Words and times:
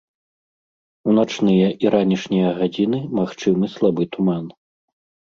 У 1.11 1.13
начныя 1.19 1.67
і 1.85 1.91
ранішнія 1.95 2.49
гадзіны 2.63 2.99
магчымы 3.19 3.71
слабы 3.75 4.09
туман. 4.17 4.49